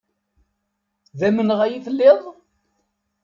[1.19, 2.21] D amenɣay i telliḍ?